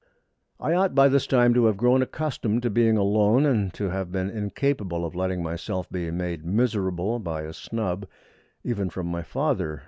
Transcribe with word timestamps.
I 0.59 0.73
ought 0.73 0.95
by 0.95 1.09
this 1.09 1.27
time 1.27 1.53
to 1.53 1.65
have 1.65 1.77
grown 1.77 2.01
accustomed 2.01 2.63
to 2.63 2.71
being 2.71 2.97
alone, 2.97 3.45
and 3.45 3.71
to 3.75 3.89
have 3.91 4.11
been 4.11 4.31
incapable 4.31 5.05
of 5.05 5.13
letting 5.13 5.43
myself 5.43 5.87
be 5.91 6.09
made 6.09 6.43
miserable 6.43 7.19
by 7.19 7.43
a 7.43 7.53
snub, 7.53 8.07
even 8.63 8.89
from 8.89 9.05
my 9.05 9.21
father. 9.21 9.79